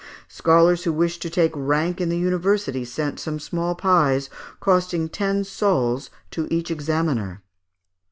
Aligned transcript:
Scholars 0.27 0.83
who 0.83 0.91
wished 0.91 1.21
to 1.21 1.29
take 1.29 1.51
rank 1.55 2.01
in 2.01 2.09
the 2.09 2.17
University 2.17 2.83
sent 2.83 3.19
some 3.19 3.37
small 3.39 3.75
pies, 3.75 4.31
costing 4.59 5.07
ten 5.07 5.43
sols, 5.43 6.09
to 6.31 6.47
each 6.51 6.71
examiner. 6.71 7.43